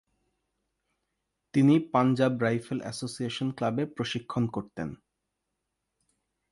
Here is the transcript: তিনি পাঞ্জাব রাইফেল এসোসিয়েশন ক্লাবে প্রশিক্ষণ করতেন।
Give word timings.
তিনি 1.53 1.75
পাঞ্জাব 1.93 2.33
রাইফেল 2.41 2.79
এসোসিয়েশন 2.83 3.47
ক্লাবে 3.51 3.83
প্রশিক্ষণ 3.95 4.43
করতেন। 4.47 4.89